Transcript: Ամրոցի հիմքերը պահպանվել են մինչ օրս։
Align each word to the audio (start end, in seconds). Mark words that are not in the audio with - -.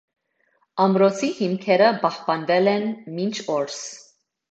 Ամրոցի 0.85 1.27
հիմքերը 1.39 1.89
պահպանվել 2.05 2.71
են 2.73 2.87
մինչ 3.19 3.35
օրս։ 3.57 3.77